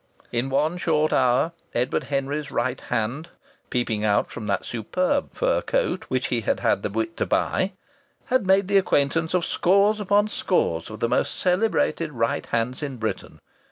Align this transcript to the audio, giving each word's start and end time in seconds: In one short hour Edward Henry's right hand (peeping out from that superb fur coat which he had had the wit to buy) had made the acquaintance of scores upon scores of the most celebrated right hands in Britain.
In 0.31 0.49
one 0.49 0.77
short 0.77 1.13
hour 1.13 1.51
Edward 1.75 2.05
Henry's 2.05 2.49
right 2.49 2.81
hand 2.81 3.29
(peeping 3.69 4.03
out 4.03 4.31
from 4.31 4.47
that 4.47 4.65
superb 4.65 5.29
fur 5.35 5.61
coat 5.61 6.05
which 6.07 6.29
he 6.33 6.41
had 6.41 6.61
had 6.61 6.81
the 6.81 6.89
wit 6.89 7.15
to 7.17 7.25
buy) 7.27 7.73
had 8.25 8.47
made 8.47 8.67
the 8.67 8.79
acquaintance 8.79 9.35
of 9.35 9.45
scores 9.45 9.99
upon 9.99 10.27
scores 10.27 10.89
of 10.89 11.01
the 11.01 11.07
most 11.09 11.37
celebrated 11.39 12.13
right 12.13 12.47
hands 12.47 12.81
in 12.81 12.97
Britain. 12.97 13.41